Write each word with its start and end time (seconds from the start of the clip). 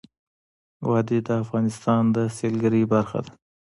وادي 0.89 1.19
د 1.27 1.29
افغانستان 1.43 2.01
د 2.15 2.17
سیلګرۍ 2.37 2.83
برخه 2.93 3.19
ده. 3.25 3.31